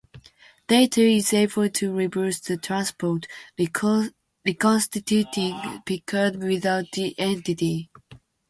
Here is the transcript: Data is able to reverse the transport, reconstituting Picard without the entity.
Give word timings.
Data 0.67 1.01
is 1.01 1.31
able 1.31 1.69
to 1.69 1.93
reverse 1.95 2.39
the 2.39 2.57
transport, 2.57 3.27
reconstituting 4.35 5.61
Picard 5.85 6.37
without 6.41 6.85
the 6.93 7.13
entity. 7.19 7.91